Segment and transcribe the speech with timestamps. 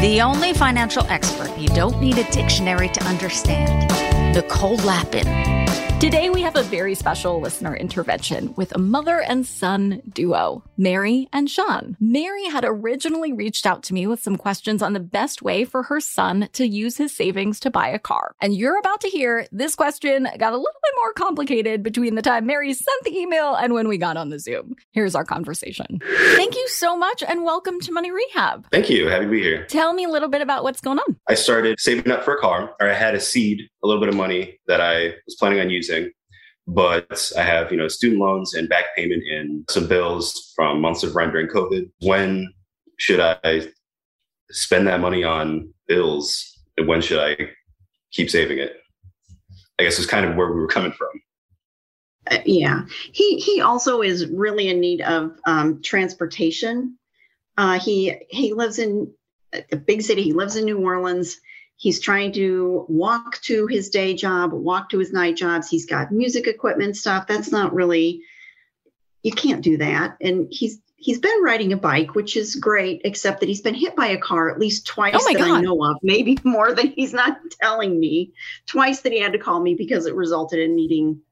[0.00, 3.92] The only financial expert you don't need a dictionary to understand.
[4.34, 5.59] Nicole Lapin.
[6.00, 11.28] Today, we have a very special listener intervention with a mother and son duo, Mary
[11.30, 11.94] and Sean.
[12.00, 15.82] Mary had originally reached out to me with some questions on the best way for
[15.82, 18.34] her son to use his savings to buy a car.
[18.40, 22.22] And you're about to hear this question got a little bit more complicated between the
[22.22, 24.76] time Mary sent the email and when we got on the Zoom.
[24.92, 26.00] Here's our conversation.
[26.34, 28.66] Thank you so much and welcome to Money Rehab.
[28.72, 29.06] Thank you.
[29.08, 29.66] Happy to be here.
[29.66, 31.18] Tell me a little bit about what's going on.
[31.28, 34.08] I started saving up for a car, or I had a seed, a little bit
[34.08, 35.89] of money that I was planning on using.
[36.66, 41.02] But I have, you know, student loans and back payment and some bills from months
[41.02, 41.90] of rent during COVID.
[42.02, 42.52] When
[42.98, 43.68] should I
[44.50, 47.50] spend that money on bills and when should I
[48.12, 48.76] keep saving it?
[49.78, 51.08] I guess is kind of where we were coming from.
[52.30, 52.82] Uh, yeah,
[53.12, 56.98] he he also is really in need of um, transportation.
[57.56, 59.12] Uh, he he lives in
[59.72, 60.22] a big city.
[60.22, 61.40] He lives in New Orleans.
[61.80, 65.66] He's trying to walk to his day job, walk to his night jobs.
[65.66, 67.26] He's got music equipment stuff.
[67.26, 68.20] That's not really
[69.22, 70.18] you can't do that.
[70.20, 73.96] And he's he's been riding a bike, which is great, except that he's been hit
[73.96, 76.88] by a car at least twice Oh my that I know of, maybe more than
[76.88, 78.34] he's not telling me.
[78.66, 81.22] Twice that he had to call me because it resulted in needing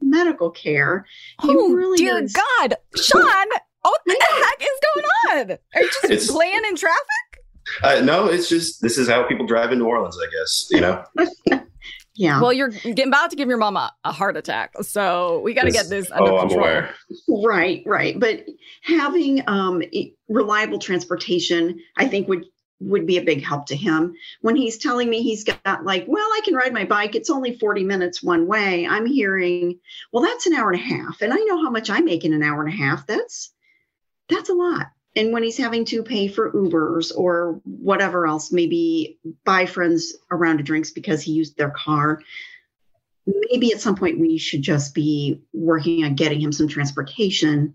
[0.00, 1.04] medical care.
[1.42, 2.74] He Oh, really dear needs- God.
[2.96, 3.24] Sean,
[3.82, 5.06] what the heck is going
[5.50, 5.58] on?
[5.74, 7.00] Are you just It's- playing in traffic?
[7.82, 10.68] Uh, no, it's just this is how people drive in New Orleans, I guess.
[10.70, 11.04] You know,
[12.18, 12.40] Yeah.
[12.40, 15.70] Well, you're getting- about to give your mama a heart attack, so we got to
[15.70, 16.64] get this under oh, I'm control.
[16.64, 16.94] aware.
[17.28, 18.18] Right, right.
[18.18, 18.46] But
[18.82, 19.82] having um,
[20.28, 22.46] reliable transportation, I think would
[22.78, 24.14] would be a big help to him.
[24.42, 27.14] When he's telling me he's got like, well, I can ride my bike.
[27.14, 28.86] It's only 40 minutes one way.
[28.86, 29.78] I'm hearing,
[30.12, 31.22] well, that's an hour and a half.
[31.22, 33.06] And I know how much I make in an hour and a half.
[33.06, 33.50] That's
[34.28, 34.88] that's a lot.
[35.16, 40.62] And when he's having to pay for Ubers or whatever else, maybe buy friends a
[40.62, 42.20] drinks because he used their car,
[43.26, 47.74] maybe at some point we should just be working on getting him some transportation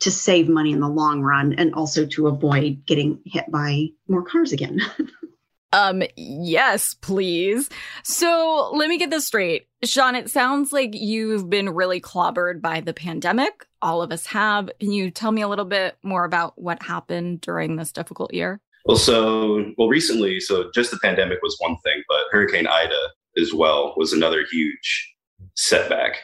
[0.00, 4.22] to save money in the long run and also to avoid getting hit by more
[4.22, 4.80] cars again.
[5.72, 7.68] Um, yes, please.
[8.04, 9.66] So let me get this straight.
[9.84, 13.66] Sean, it sounds like you've been really clobbered by the pandemic.
[13.82, 14.70] All of us have.
[14.80, 18.60] Can you tell me a little bit more about what happened during this difficult year?
[18.84, 23.52] Well, so well recently, so just the pandemic was one thing, but Hurricane Ida as
[23.52, 25.14] well was another huge
[25.56, 26.18] setback.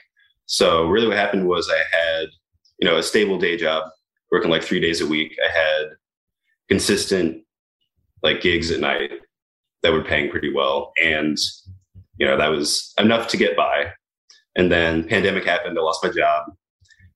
[0.46, 2.28] So really, what happened was I had
[2.78, 3.84] you know a stable day job,
[4.30, 5.36] working like three days a week.
[5.44, 5.86] I had
[6.68, 7.42] consistent
[8.22, 9.10] like gigs at night
[9.82, 11.36] that were paying pretty well, and
[12.18, 13.92] you know that was enough to get by.
[14.56, 15.78] And then pandemic happened.
[15.78, 16.52] I lost my job.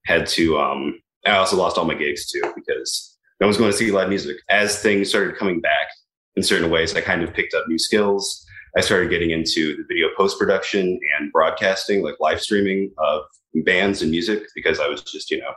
[0.06, 0.58] Had to.
[0.58, 4.08] um I also lost all my gigs too because no one's going to see live
[4.08, 4.36] music.
[4.48, 5.88] As things started coming back
[6.36, 8.46] in certain ways, I kind of picked up new skills.
[8.76, 13.22] I started getting into the video post production and broadcasting, like live streaming of
[13.64, 15.52] bands and music, because I was just, you know,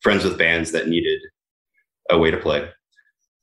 [0.00, 1.20] friends with bands that needed
[2.10, 2.68] a way to play.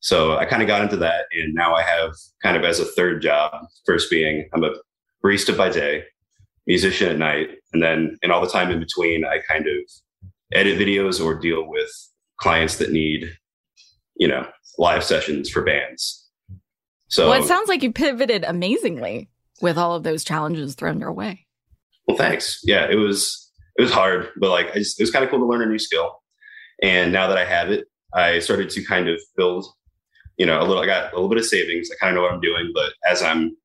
[0.07, 1.25] So I kind of got into that.
[1.31, 2.11] And now I have
[2.41, 3.51] kind of as a third job,
[3.85, 4.71] first being I'm a
[5.23, 6.03] barista by day,
[6.65, 7.49] musician at night.
[7.73, 9.77] And then in all the time in between, I kind of
[10.53, 11.89] edit videos or deal with
[12.39, 13.29] clients that need
[14.17, 16.27] you know, live sessions for bands.
[17.07, 19.29] So, well, it sounds like you pivoted amazingly
[19.61, 21.45] with all of those challenges thrown your way.
[22.07, 22.59] well, thanks.
[22.63, 25.39] Yeah, it was it was hard, but like I just, it was kind of cool
[25.39, 26.21] to learn a new skill.
[26.81, 29.65] And now that I have it, I started to kind of build,
[30.37, 30.81] you know, a little.
[30.81, 31.89] I got a little bit of savings.
[31.91, 33.55] I kind of know what I'm doing, but as I'm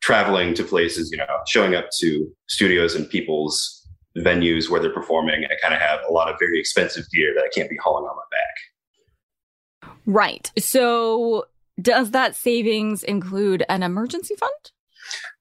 [0.00, 3.76] traveling to places, you know, showing up to studios and people's
[4.18, 7.44] venues where they're performing, I kind of have a lot of very expensive gear that
[7.44, 9.92] I can't be hauling on my back.
[10.06, 10.50] Right.
[10.58, 11.46] So,
[11.80, 14.72] does that savings include an emergency fund?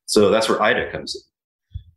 [0.06, 1.22] So that's where Ida comes in.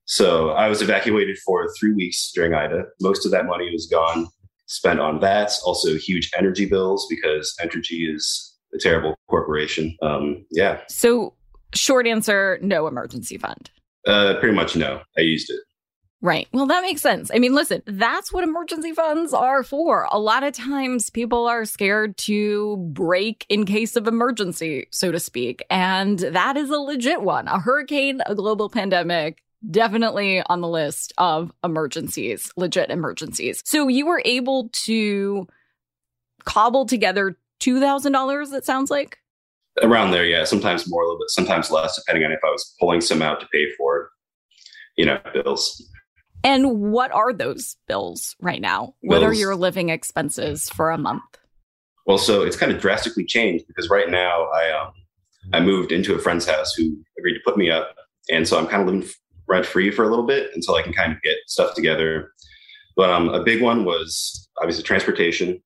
[0.05, 2.85] So I was evacuated for three weeks during Ida.
[3.01, 4.29] Most of that money was gone,
[4.67, 5.53] spent on that.
[5.65, 9.97] Also, huge energy bills because Entergy is a terrible corporation.
[10.03, 10.81] Um, yeah.
[10.89, 11.35] So,
[11.75, 13.71] short answer no emergency fund.
[14.07, 15.01] Uh, pretty much no.
[15.17, 15.61] I used it.
[16.23, 16.47] Right.
[16.53, 17.33] Well, that makes sense.
[17.35, 20.07] I mean, listen, that's what emergency funds are for.
[20.13, 25.19] A lot of times people are scared to break in case of emergency, so to
[25.19, 25.65] speak.
[25.69, 27.49] And that is a legit one.
[27.49, 33.61] A hurricane, a global pandemic, definitely on the list of emergencies, legit emergencies.
[33.65, 35.49] So you were able to
[36.45, 39.19] cobble together $2,000, it sounds like?
[39.83, 40.45] Around there, yeah.
[40.45, 43.41] Sometimes more, a little bit, sometimes less, depending on if I was pulling some out
[43.41, 44.11] to pay for,
[44.97, 45.83] you know, bills.
[46.45, 48.95] And what are those bills right now?
[49.01, 51.23] What are your living expenses for a month?
[52.05, 54.93] Well, so it's kind of drastically changed because right now I um,
[55.53, 57.95] I moved into a friend's house who agreed to put me up,
[58.29, 59.09] and so I'm kind of living
[59.49, 62.33] rent free for a little bit until I can kind of get stuff together.
[62.97, 65.63] But um, a big one was obviously transportation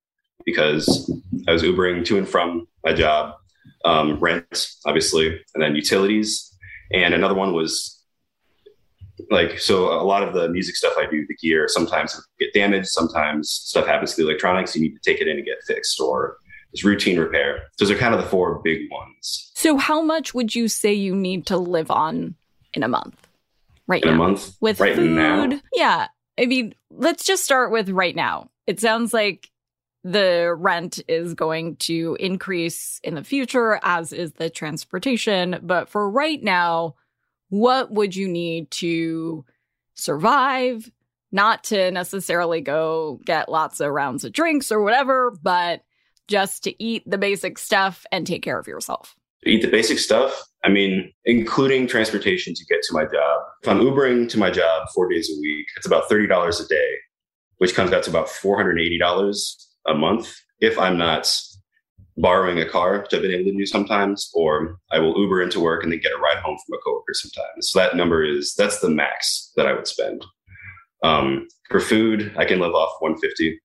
[0.46, 1.12] because
[1.46, 3.34] I was Ubering to and from my job,
[3.84, 6.50] um, rent obviously, and then utilities.
[6.92, 7.92] And another one was
[9.30, 12.88] like so a lot of the music stuff I do, the gear sometimes get damaged,
[12.88, 16.00] sometimes stuff happens to the electronics, you need to take it in and get fixed
[16.00, 16.38] or
[16.72, 17.64] there's routine repair.
[17.78, 19.50] Those are kind of the four big ones.
[19.54, 22.34] So how much would you say you need to live on
[22.74, 23.16] in a month?
[23.86, 24.14] Right in now.
[24.14, 24.56] a month?
[24.60, 25.10] With right food.
[25.10, 25.60] now.
[25.72, 26.08] Yeah.
[26.38, 28.50] I mean, let's just start with right now.
[28.66, 29.48] It sounds like
[30.06, 35.58] the rent is going to increase in the future, as is the transportation.
[35.64, 36.94] But for right now,
[37.48, 39.44] what would you need to
[39.94, 40.88] survive?
[41.32, 45.82] Not to necessarily go get lots of rounds of drinks or whatever, but
[46.28, 49.16] just to eat the basic stuff and take care of yourself.
[49.44, 50.40] Eat the basic stuff.
[50.62, 53.42] I mean, including transportation to get to my job.
[53.62, 56.90] If I'm Ubering to my job four days a week, it's about $30 a day,
[57.58, 60.34] which comes out to about $480 a month.
[60.60, 61.30] If I'm not
[62.16, 65.60] borrowing a car, which I've been able to do sometimes, or I will Uber into
[65.60, 67.70] work and then get a ride home from a coworker sometimes.
[67.70, 70.24] So that number is that's the max that I would spend.
[71.02, 73.60] Um, for food, I can live off 150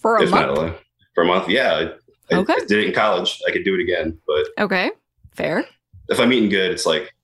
[0.00, 0.58] for a month.
[0.58, 0.78] a,
[1.14, 1.48] for a month.
[1.48, 1.90] Yeah,
[2.30, 2.52] I, Okay.
[2.54, 3.40] I did it in college.
[3.46, 4.90] I could do it again, but Okay,
[5.34, 5.64] fair.
[6.10, 7.14] if I'm eating good, it's like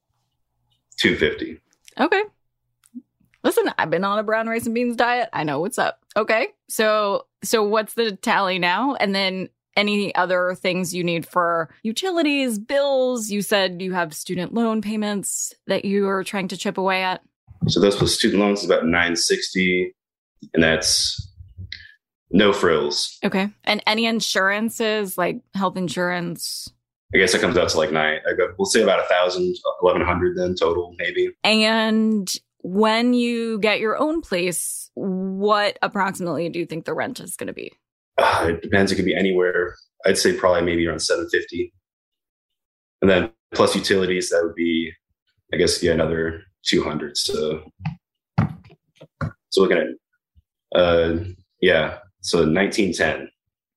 [0.99, 1.61] 250.
[2.00, 2.22] Okay.
[3.44, 5.29] Listen, I've been on a brown rice and beans diet.
[5.32, 6.00] I know what's up.
[6.17, 6.49] Okay.
[6.69, 8.94] So so what's the tally now?
[8.94, 13.31] And then any other things you need for utilities, bills?
[13.31, 17.23] You said you have student loan payments that you are trying to chip away at.
[17.69, 19.94] So those plus student loans is about 960,
[20.52, 21.31] and that's
[22.31, 23.19] no frills.
[23.25, 23.49] Okay.
[23.64, 26.70] And any insurances like health insurance?
[27.14, 28.19] I guess that comes out to like nine.
[28.29, 31.31] I go, we'll say about a thousand, eleven hundred then total, maybe.
[31.44, 32.29] And
[32.64, 37.49] when you get your own place, what approximately do you think the rent is going
[37.49, 37.70] to be?
[38.16, 38.90] Uh, it depends.
[38.90, 39.76] It could be anywhere.
[40.06, 41.73] I'd say probably maybe around 750.
[43.02, 44.90] And then plus utilities, that would be,
[45.52, 47.18] I guess, yeah, another 200.
[47.18, 47.71] So,
[49.50, 51.18] so looking at, uh,
[51.61, 53.28] yeah, so 1910,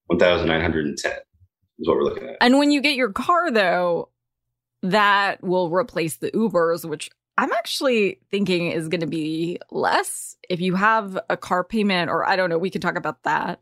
[0.08, 1.12] 1910
[1.80, 2.38] is what we're looking at.
[2.40, 4.10] And when you get your car, though,
[4.82, 10.36] that will replace the Ubers, which I'm actually thinking is going to be less.
[10.50, 13.62] If you have a car payment, or I don't know, we can talk about that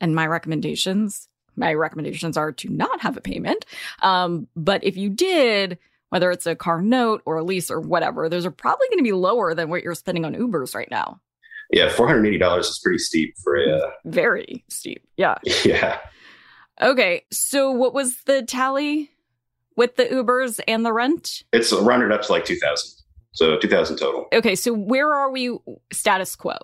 [0.00, 1.28] and my recommendations.
[1.56, 3.66] My recommendations are to not have a payment.
[4.00, 8.28] Um, but if you did, whether it's a car note or a lease or whatever,
[8.28, 11.20] those are probably going to be lower than what you're spending on Ubers right now.
[11.72, 15.06] Yeah, $480 is pretty steep for a, uh, Very steep.
[15.16, 15.36] Yeah.
[15.64, 15.98] yeah.
[16.80, 17.24] Okay.
[17.30, 19.10] So what was the tally
[19.76, 21.44] with the Ubers and the rent?
[21.52, 22.99] It's rounded up to like 2000.
[23.32, 24.26] So 2000 total.
[24.32, 25.56] Okay, so where are we
[25.92, 26.56] status quo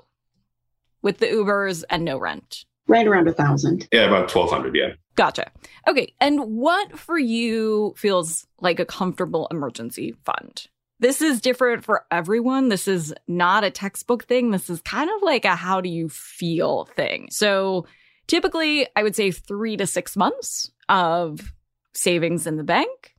[1.03, 2.65] with the Ubers and no rent?
[2.89, 3.89] Right around a thousand.
[3.93, 4.75] Yeah, about 1200.
[4.75, 4.95] Yeah.
[5.17, 5.51] Gotcha.
[5.89, 10.69] Okay, and what for you feels like a comfortable emergency fund?
[10.99, 12.69] This is different for everyone.
[12.69, 14.51] This is not a textbook thing.
[14.51, 17.29] This is kind of like a how do you feel thing.
[17.31, 17.87] So
[18.27, 21.53] typically, I would say three to six months of
[21.93, 23.16] savings in the bank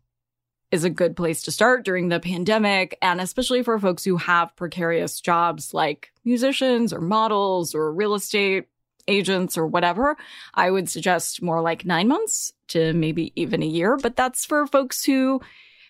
[0.72, 2.98] is a good place to start during the pandemic.
[3.02, 8.66] And especially for folks who have precarious jobs like musicians or models or real estate,
[9.08, 10.18] agents, or whatever,
[10.54, 13.98] I would suggest more like nine months to maybe even a year.
[13.98, 15.40] But that's for folks who,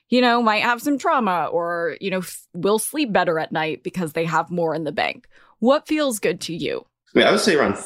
[0.10, 2.22] you know, might have some trauma or, you know,
[2.54, 5.28] will sleep better at night because they have more in the bank.
[5.60, 6.86] What feels good to you?
[7.16, 7.78] I mean, I would say around,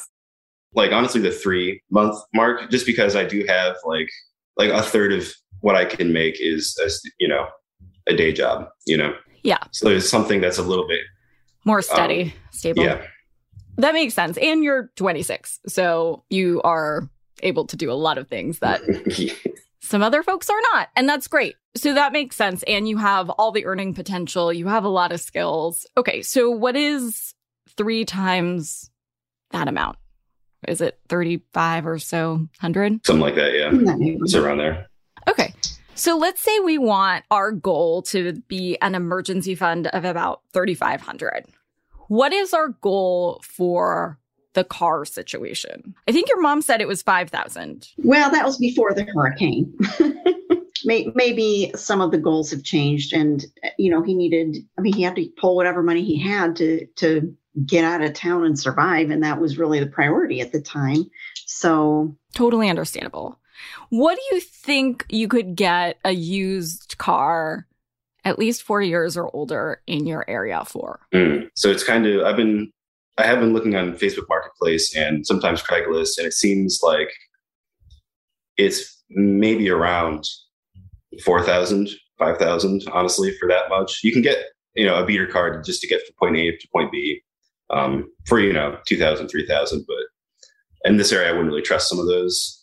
[0.73, 4.09] like, honestly, the three month mark, just because I do have like,
[4.57, 6.89] like a third of what I can make is, a,
[7.19, 7.47] you know,
[8.07, 9.13] a day job, you know?
[9.43, 9.59] Yeah.
[9.71, 11.01] So there's something that's a little bit
[11.65, 12.83] more steady, um, stable.
[12.83, 13.05] Yeah.
[13.77, 14.37] That makes sense.
[14.37, 15.59] And you're 26.
[15.67, 17.09] So you are
[17.41, 18.81] able to do a lot of things that
[19.81, 20.89] some other folks are not.
[20.95, 21.55] And that's great.
[21.75, 22.63] So that makes sense.
[22.63, 25.85] And you have all the earning potential, you have a lot of skills.
[25.97, 26.21] Okay.
[26.21, 27.33] So what is
[27.77, 28.89] three times
[29.51, 29.97] that amount?
[30.67, 33.05] Is it 35 or so, 100?
[33.05, 33.53] Something like that.
[33.53, 33.71] Yeah.
[33.73, 34.87] It's around there.
[35.27, 35.53] Okay.
[35.95, 41.45] So let's say we want our goal to be an emergency fund of about 3500.
[42.07, 44.17] What is our goal for
[44.53, 45.93] the car situation?
[46.07, 47.87] I think your mom said it was 5000.
[47.97, 49.73] Well, that was before the hurricane.
[50.85, 53.45] Maybe some of the goals have changed and
[53.77, 56.87] you know, he needed I mean, he had to pull whatever money he had to
[56.95, 57.35] to
[57.65, 61.03] get out of town and survive and that was really the priority at the time.
[61.45, 63.37] So, totally understandable.
[63.89, 67.67] What do you think you could get a used car
[68.23, 70.99] at least four years or older in your area for?
[71.13, 71.49] Mm.
[71.55, 72.71] So it's kind of, I've been,
[73.17, 77.11] I have been looking on Facebook Marketplace and sometimes Craigslist, and it seems like
[78.57, 80.25] it's maybe around
[81.23, 83.99] 4,000, 5,000, honestly, for that much.
[84.03, 84.37] You can get,
[84.75, 87.21] you know, a beater card just to get from point A to point B
[87.69, 89.85] um, for, you know, 2,000, 3,000.
[89.87, 92.60] But in this area, I wouldn't really trust some of those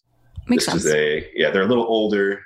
[0.49, 0.85] Makes this sense.
[0.85, 2.41] Is a, yeah, they're a little older,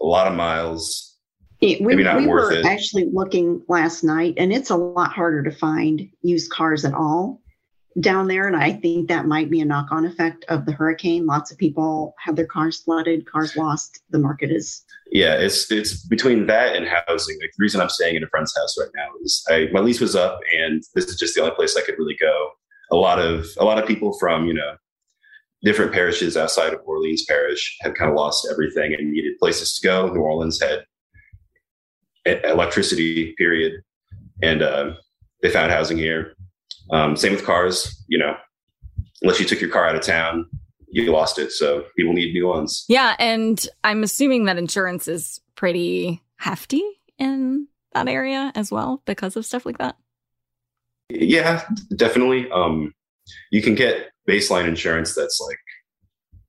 [0.00, 1.18] a lot of miles.
[1.60, 2.64] It, we, Maybe not we worth were it.
[2.64, 7.42] actually looking last night, and it's a lot harder to find used cars at all
[7.98, 8.46] down there.
[8.46, 11.26] And I think that might be a knock on effect of the hurricane.
[11.26, 14.00] Lots of people have their cars flooded, cars lost.
[14.10, 14.82] The market is.
[15.12, 17.38] Yeah, it's it's between that and housing.
[17.40, 20.00] Like the reason I'm staying in a friend's house right now is I my lease
[20.00, 22.50] was up, and this is just the only place I could really go.
[22.92, 24.76] A lot of a lot of people from you know
[25.62, 29.86] different parishes outside of Orleans Parish had kind of lost everything and needed places to
[29.86, 30.08] go.
[30.08, 30.84] New Orleans had
[32.44, 33.72] electricity, period,
[34.42, 34.92] and uh,
[35.42, 36.34] they found housing here.
[36.90, 38.02] Um, same with cars.
[38.08, 38.34] You know,
[39.22, 40.46] unless you took your car out of town,
[40.90, 41.52] you lost it.
[41.52, 42.84] So people need new ones.
[42.88, 43.14] Yeah.
[43.18, 46.82] And I'm assuming that insurance is pretty hefty
[47.18, 49.96] in that area as well because of stuff like that.
[51.08, 51.64] Yeah,
[51.94, 52.50] definitely.
[52.50, 52.94] Um,
[53.50, 55.58] you can get baseline insurance that's like,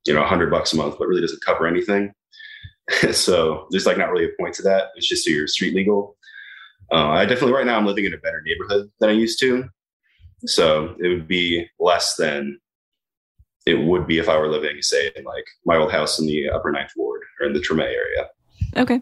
[0.05, 2.11] you know, a hundred bucks a month, but really doesn't cover anything.
[3.11, 4.87] so there's like not really a point to that.
[4.95, 6.15] It's just so you're street legal.
[6.91, 9.65] Uh, I definitely right now I'm living in a better neighborhood than I used to,
[10.45, 12.59] so it would be less than
[13.65, 16.49] it would be if I were living, say, in like my old house in the
[16.49, 18.27] Upper Ninth Ward or in the Treme area.
[18.75, 18.99] Okay.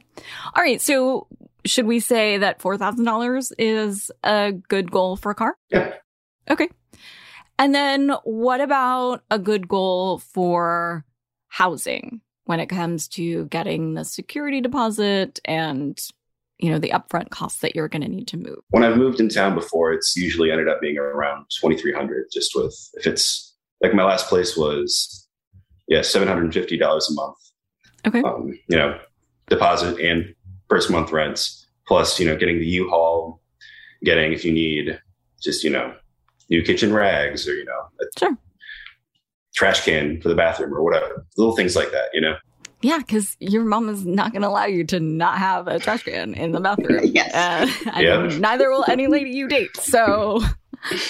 [0.55, 0.81] All right.
[0.81, 1.27] So
[1.65, 5.55] should we say that $4,000 is a good goal for a car?
[5.69, 5.93] Yeah.
[6.49, 6.67] Okay.
[7.59, 11.05] And then what about a good goal for
[11.49, 15.99] housing when it comes to getting the security deposit and
[16.57, 18.59] you know the upfront costs that you're going to need to move?
[18.69, 22.75] When I've moved in town before, it's usually ended up being around 2300 just with
[22.95, 25.27] if it's like my last place was
[25.89, 27.37] yeah, $750 a month.
[28.07, 28.21] Okay.
[28.21, 28.97] Um, you know,
[29.47, 30.33] deposit and
[30.69, 33.41] first month rents plus, you know, getting the U-Haul,
[34.03, 35.01] getting if you need
[35.41, 35.95] just, you know,
[36.49, 38.37] new kitchen rags or, you know, Sure.
[39.55, 41.25] trash can for the bathroom or whatever.
[41.37, 42.35] Little things like that, you know.
[42.81, 46.03] Yeah, because your mom is not going to allow you to not have a trash
[46.03, 47.01] can in the bathroom.
[47.13, 47.33] Yes.
[47.35, 47.67] Uh,
[47.99, 48.37] Yeah.
[48.39, 49.75] neither will any lady you date.
[49.77, 50.41] So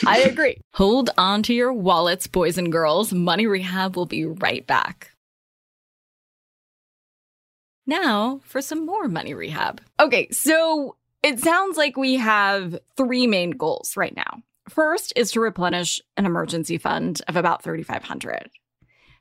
[0.06, 0.58] I agree.
[0.74, 3.14] Hold on to your wallets, boys and girls.
[3.14, 5.12] Money Rehab will be right back.
[7.86, 9.82] Now for some more money rehab.
[10.00, 14.42] Okay, so it sounds like we have three main goals right now.
[14.70, 18.50] First is to replenish an emergency fund of about 3500.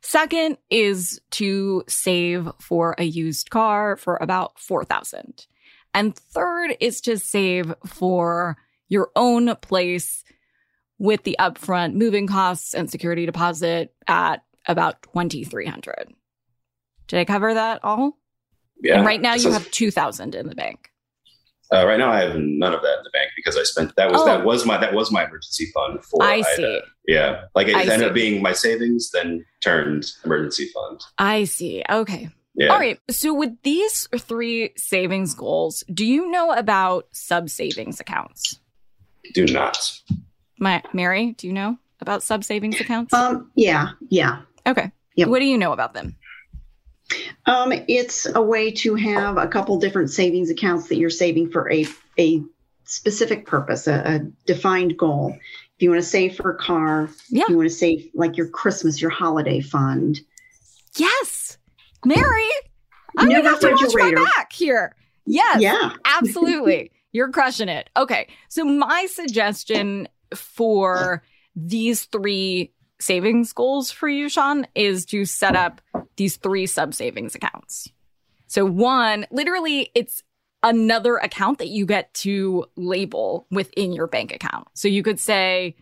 [0.03, 5.47] Second is to save for a used car for about 4000.
[5.95, 8.57] And third is to save for
[8.89, 10.23] your own place
[10.99, 16.13] with the upfront moving costs and security deposit at about 2300.
[17.07, 18.19] Did I cover that all?
[18.81, 18.99] Yeah.
[18.99, 20.91] and right now you have 2000 in the bank.
[21.73, 24.11] Uh, right now I have none of that in the bank because I spent that
[24.11, 24.27] was Oh.
[24.27, 26.45] that was my that was my emergency fund for I Ida.
[26.57, 26.81] see.
[27.07, 27.43] Yeah.
[27.55, 28.07] Like it I ended see.
[28.07, 31.01] up being my savings, then turned emergency fund.
[31.19, 31.83] I see.
[31.89, 32.29] Okay.
[32.55, 32.69] Yeah.
[32.69, 32.99] All right.
[33.11, 38.59] So with these three savings goals, do you know about sub savings accounts?
[39.35, 39.79] Do not.
[40.59, 41.79] My Mary, do you know?
[42.01, 43.13] about sub savings accounts?
[43.13, 44.43] Um, yeah, yeah.
[44.67, 44.93] okay.
[45.17, 45.29] Yep.
[45.29, 46.15] What do you know about them?
[47.47, 51.71] Um, it's a way to have a couple different savings accounts that you're saving for
[51.73, 51.87] a
[52.19, 52.43] a
[52.85, 55.37] specific purpose, a, a defined goal.
[55.77, 57.43] If you want to save for a car, Yeah.
[57.45, 60.21] if you want to save like your Christmas, your holiday fund.
[60.97, 61.59] Yes,
[62.05, 62.49] Mary.
[63.17, 64.95] I'm New gonna have to watch my back here.
[65.27, 65.93] Yes, Yeah.
[66.05, 66.91] absolutely.
[67.13, 67.89] You're crushing it.
[67.97, 71.23] Okay, so my suggestion for
[71.57, 75.81] these three savings goals for you, Sean, is to set up
[76.17, 77.91] these three sub savings accounts.
[78.47, 80.23] So one, literally, it's
[80.63, 84.69] another account that you get to label within your bank account.
[84.75, 85.77] So you could say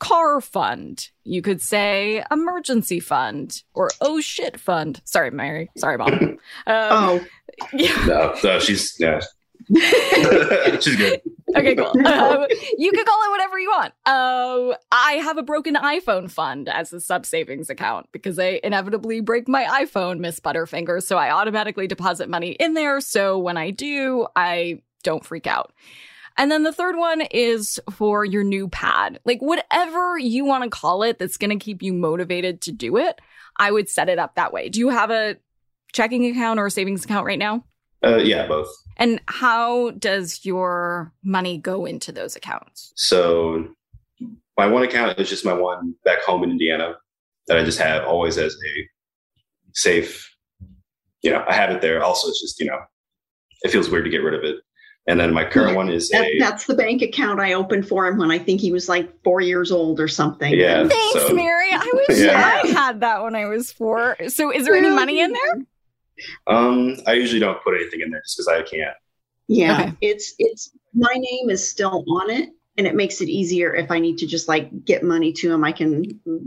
[0.00, 1.10] car fund.
[1.22, 5.00] You could say emergency fund or oh shit fund.
[5.04, 5.70] Sorry, Mary.
[5.76, 6.12] Sorry, mom.
[6.66, 7.24] Um, Oh,
[7.72, 8.04] yeah.
[8.06, 9.20] No, no, she's yeah.
[10.80, 11.20] she's good.
[11.54, 11.92] Okay, cool.
[12.14, 12.46] Um,
[12.78, 13.92] you can call it whatever you want.
[14.06, 19.20] Uh, I have a broken iPhone fund as a sub savings account because I inevitably
[19.20, 21.02] break my iPhone, Miss Butterfinger.
[21.02, 23.00] So I automatically deposit money in there.
[23.00, 25.72] So when I do, I don't freak out.
[26.36, 29.20] And then the third one is for your new pad.
[29.24, 32.96] Like whatever you want to call it that's going to keep you motivated to do
[32.96, 33.20] it,
[33.58, 34.68] I would set it up that way.
[34.68, 35.36] Do you have a
[35.92, 37.64] checking account or a savings account right now?
[38.04, 38.68] Uh, yeah, both.
[38.96, 42.92] And how does your money go into those accounts?
[42.96, 43.68] So
[44.56, 46.96] my one account is just my one back home in Indiana
[47.48, 48.88] that I just have always as a
[49.72, 50.30] safe.
[51.22, 52.02] You know, I have it there.
[52.04, 52.78] Also, it's just you know,
[53.62, 54.56] it feels weird to get rid of it.
[55.06, 58.06] And then my current one is that, a that's the bank account I opened for
[58.06, 60.54] him when I think he was like four years old or something.
[60.54, 60.88] Yeah.
[60.88, 61.68] Thanks, So- Mary.
[61.72, 62.60] I wish Yeah.
[62.64, 64.16] I had that when I was four.
[64.28, 65.66] So, is there any money in there?
[66.46, 66.96] Um.
[67.06, 68.96] I usually don't put anything in there just because I can't.
[69.48, 69.92] Yeah, Okay.
[70.00, 73.98] it's it's my name is still on it, and it makes it easier if I
[73.98, 75.64] need to just like get money to him.
[75.64, 76.04] I can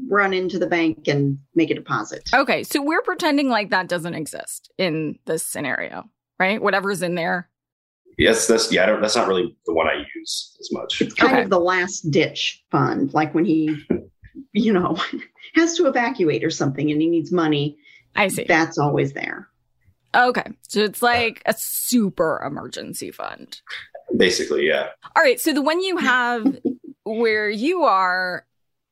[0.09, 2.29] run into the bank and make a deposit.
[2.33, 6.09] Okay, so we're pretending like that doesn't exist in this scenario,
[6.39, 6.61] right?
[6.61, 7.49] Whatever's in there.
[8.17, 8.83] Yes, that's yeah.
[8.83, 11.01] I don't, that's not really the one I use as much.
[11.01, 11.43] It's kind Okay.
[11.43, 13.77] of the last ditch fund, like when he,
[14.53, 14.97] you know,
[15.53, 17.77] has to evacuate or something, and he needs money.
[18.15, 18.45] I see.
[18.47, 19.49] That's always there.
[20.17, 23.61] Okay, so it's like a super emergency fund.
[24.15, 24.87] Basically, yeah.
[25.15, 26.57] All right, so the one you have
[27.03, 28.45] where you are,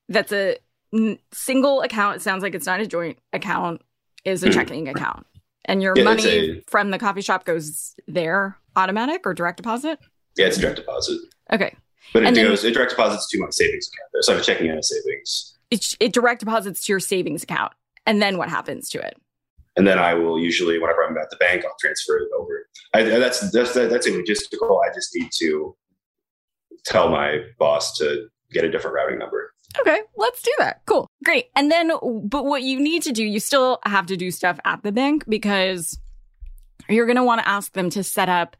[0.09, 0.57] that's a
[0.93, 2.17] n- single account.
[2.17, 3.81] It sounds like it's not a joint account.
[4.23, 4.53] Is a Mhm.
[4.53, 5.27] checking account,
[5.65, 9.99] and your Yeah, money a- from the coffee shop goes there, automatic or direct deposit.
[10.35, 11.19] Yeah, it's a direct deposit,
[11.53, 11.75] Okay,
[12.11, 14.09] but it And then- goes it direct deposits to my savings account.
[14.13, 16.99] There, so I have a checking and a savings, it, it direct deposits to your
[16.99, 17.73] savings account,
[18.07, 19.15] and then what happens to it?
[19.75, 22.67] And then I will usually, whenever I'm at the bank, I'll transfer it over.
[22.93, 24.79] I, that's that's that's a logistical.
[24.83, 25.75] I just need to
[26.85, 29.51] tell my boss to get a different routing number.
[29.79, 30.81] Okay, let's do that.
[30.85, 31.07] Cool.
[31.23, 31.47] Great.
[31.55, 31.91] And then,
[32.23, 35.25] but what you need to do, you still have to do stuff at the bank
[35.27, 35.99] because
[36.87, 38.55] you're going to want to ask them to set up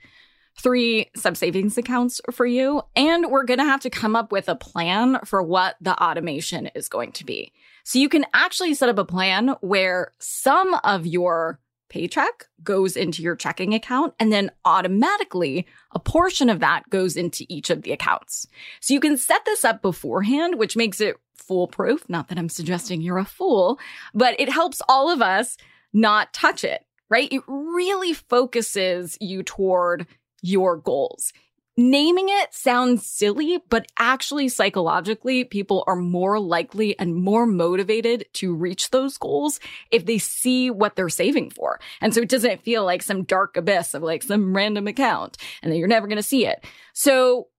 [0.60, 2.82] three sub savings accounts for you.
[2.95, 6.67] And we're going to have to come up with a plan for what the automation
[6.75, 7.54] is going to be.
[7.86, 13.21] So you can actually set up a plan where some of your paycheck goes into
[13.21, 17.91] your checking account and then automatically a portion of that goes into each of the
[17.91, 18.48] accounts.
[18.82, 22.10] So you can set this up beforehand, which makes it foolproof.
[22.10, 23.80] Not that I'm suggesting you're a fool,
[24.15, 25.56] but it helps all of us
[25.93, 27.32] not touch it, right?
[27.32, 30.08] It really focuses you toward
[30.41, 31.34] your goals.
[31.77, 38.55] Naming it sounds silly, but actually psychologically, people are more likely and more motivated to
[38.55, 39.59] reach those goals
[39.91, 41.81] if they see what they're saving for.
[41.99, 45.69] And so it doesn't feel like some dark abyss of like some random account and
[45.69, 46.63] then you're never going to see it.
[46.93, 47.49] So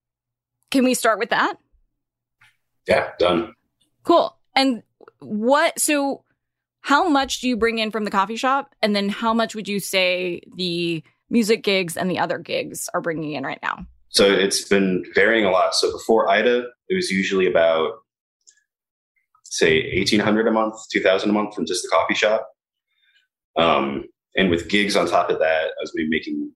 [0.71, 1.59] can we start with that?
[2.89, 3.55] Yeah, done.
[4.03, 4.35] Cool.
[4.55, 4.83] And
[5.19, 6.25] what, so
[6.81, 8.75] how much do you bring in from the coffee shop?
[8.81, 13.03] And then how much would you say the music gigs and the other gigs are
[13.03, 13.85] bringing in right now?
[14.09, 15.75] So it's been varying a lot.
[15.75, 17.93] So before Ida, it was usually about
[19.45, 22.49] say eighteen hundred a month, two thousand a month from just the coffee shop.
[23.57, 24.05] Um,
[24.37, 26.53] and with gigs on top of that, I was maybe making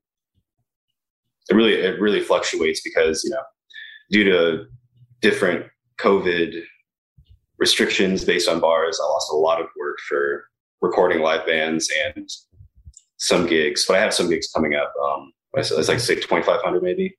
[1.48, 3.42] it really it really fluctuates because you know
[4.10, 4.64] due to
[5.20, 5.66] different
[5.98, 6.62] COVID
[7.58, 10.44] restrictions based on bars, I lost a lot of work for
[10.80, 12.28] recording live bands and
[13.18, 13.84] some gigs.
[13.86, 14.92] But I have some gigs coming up.
[15.04, 17.16] Um, it's like say twenty five hundred maybe.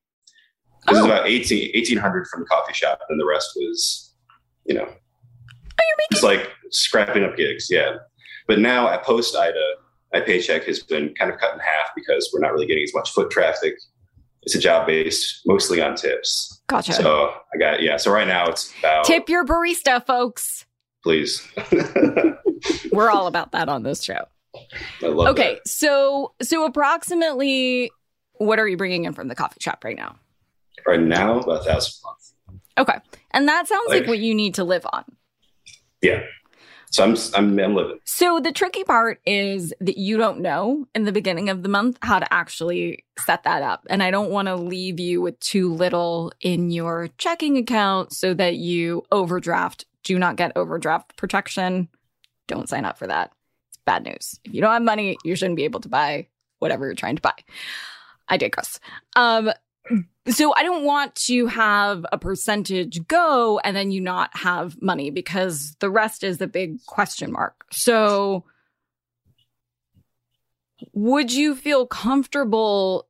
[0.88, 1.06] This is Oh.
[1.06, 4.14] about 18, 1800 from the coffee shop, and the rest was,
[4.64, 7.68] you know, Oh, it's like scrapping up gigs.
[7.70, 7.96] Yeah.
[8.46, 9.74] But now at post Ida,
[10.12, 12.92] my paycheck has been kind of cut in half because we're not really getting as
[12.94, 13.74] much foot traffic
[14.44, 16.62] it's a job based mostly on tips.
[16.66, 16.94] Gotcha.
[16.94, 17.96] So I got yeah.
[17.96, 20.66] So right now it's about Tip your barista, folks.
[21.04, 21.46] please.
[22.92, 24.24] We're all about that on this show.
[25.02, 25.68] I love Okay, that.
[25.68, 27.90] so so approximately,
[28.34, 30.16] what are you bringing in from the coffee shop right now?
[30.86, 32.58] Right now about a thousand a month.
[32.78, 32.98] Okay,
[33.32, 35.04] and that sounds like Like- what you need to live on.
[36.00, 36.22] Yeah.
[36.90, 37.98] So I'm I'm I'm living.
[38.04, 41.96] So the tricky part is that you don't know in the beginning of the month
[42.02, 43.86] how to actually set that up.
[43.88, 48.34] And I don't want to leave you with too little in your checking account so
[48.34, 49.86] that you overdraft.
[50.04, 51.88] Do not get overdraft protection.
[52.46, 53.32] Don't sign up for that.
[53.70, 54.38] It's bad news.
[54.44, 56.26] If you don't have money, you shouldn't be able to buy
[56.58, 57.32] whatever you're trying to buy.
[58.28, 58.80] I digress.
[59.16, 59.50] Um
[60.28, 65.10] so I don't want to have a percentage go and then you not have money
[65.10, 67.64] because the rest is a big question mark.
[67.72, 68.44] So
[70.92, 73.08] would you feel comfortable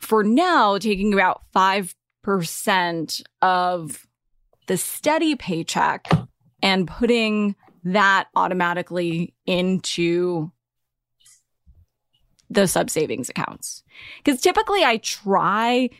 [0.00, 4.06] for now taking about 5% of
[4.66, 6.08] the steady paycheck
[6.62, 10.50] and putting that automatically into
[12.48, 13.82] the sub savings accounts?
[14.22, 15.90] Because typically I try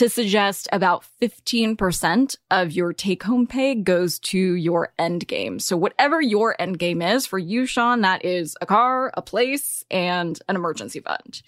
[0.00, 5.58] to suggest about 15% of your take home pay goes to your end game.
[5.58, 9.84] So whatever your end game is for you, Sean, that is a car, a place,
[9.90, 11.42] and an emergency fund.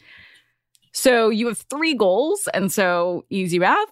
[0.93, 2.47] So you have three goals.
[2.53, 3.89] And so easy math,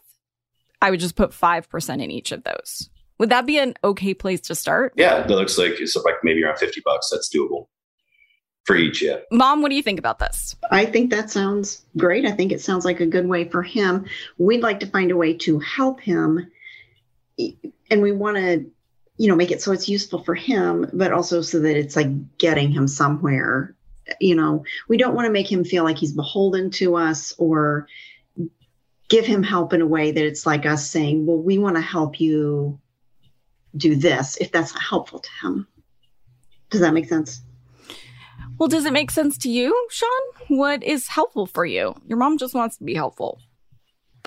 [0.82, 2.90] I would just put 5% in each of those.
[3.18, 4.92] Would that be an okay place to start?
[4.94, 7.10] Yeah, that looks like it's like maybe around fifty bucks.
[7.10, 7.66] That's doable
[8.70, 9.02] for each.
[9.02, 9.16] Yeah.
[9.32, 10.54] Mom, what do you think about this?
[10.70, 12.24] I think that sounds great.
[12.24, 14.06] I think it sounds like a good way for him.
[14.38, 16.50] We'd like to find a way to help him,
[17.90, 18.70] and we want to,
[19.16, 22.38] you know, make it so it's useful for him, but also so that it's like
[22.38, 23.74] getting him somewhere.
[24.20, 27.88] You know, we don't want to make him feel like he's beholden to us or
[29.08, 31.82] give him help in a way that it's like us saying, "Well, we want to
[31.82, 32.78] help you
[33.76, 35.66] do this," if that's not helpful to him.
[36.70, 37.42] Does that make sense?
[38.60, 40.08] Well, does it make sense to you, Sean?
[40.48, 41.94] What is helpful for you?
[42.06, 43.40] Your mom just wants to be helpful.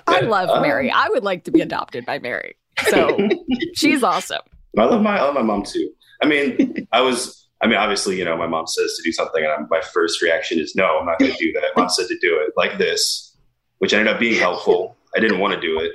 [0.08, 0.90] I love um, Mary.
[0.90, 2.56] I would like to be adopted by Mary.
[2.88, 3.16] So
[3.74, 4.42] she's awesome.
[4.76, 5.88] I love my I love my mom too.
[6.20, 7.48] I mean, I was.
[7.62, 10.20] I mean, obviously, you know, my mom says to do something, and I'm, my first
[10.20, 11.62] reaction is no, I'm not going to do that.
[11.76, 13.36] Mom said to do it like this,
[13.78, 14.96] which ended up being helpful.
[15.16, 15.92] I didn't want to do it.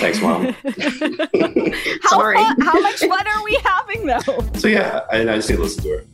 [0.00, 0.46] Thanks, mom.
[2.02, 2.36] How, Sorry.
[2.36, 4.58] fun- how much fun are we having though?
[4.58, 6.04] So yeah, I, I just need to listen to her.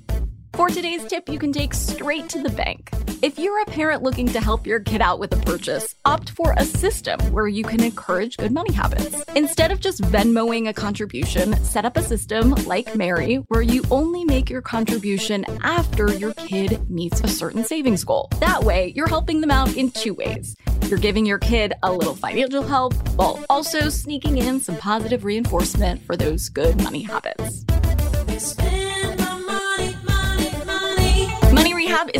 [0.60, 2.90] For today's tip, you can take straight to the bank.
[3.22, 6.52] If you're a parent looking to help your kid out with a purchase, opt for
[6.58, 9.24] a system where you can encourage good money habits.
[9.34, 14.22] Instead of just Venmoing a contribution, set up a system like Mary where you only
[14.26, 18.28] make your contribution after your kid meets a certain savings goal.
[18.40, 20.56] That way, you're helping them out in two ways.
[20.88, 26.04] You're giving your kid a little financial help while also sneaking in some positive reinforcement
[26.04, 27.64] for those good money habits.